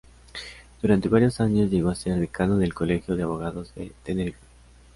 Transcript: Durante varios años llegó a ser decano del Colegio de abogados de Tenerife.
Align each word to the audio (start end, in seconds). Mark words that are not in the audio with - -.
Durante 0.81 1.09
varios 1.09 1.39
años 1.41 1.69
llegó 1.69 1.91
a 1.91 1.95
ser 1.95 2.19
decano 2.19 2.57
del 2.57 2.73
Colegio 2.73 3.15
de 3.15 3.21
abogados 3.21 3.75
de 3.75 3.91
Tenerife. 4.01 4.39